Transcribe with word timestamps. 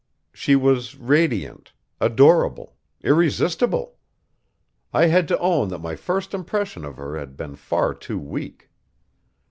She 0.33 0.55
was 0.55 0.95
radiant, 0.97 1.73
adorable, 1.99 2.75
irresistible; 3.03 3.99
I 4.91 5.05
had 5.05 5.27
to 5.27 5.37
own 5.37 5.67
that 5.67 5.77
my 5.77 5.95
first 5.95 6.33
impression 6.33 6.83
of 6.85 6.97
her 6.97 7.15
had 7.19 7.37
been 7.37 7.55
far 7.55 7.93
too 7.93 8.17
weak. 8.17 8.71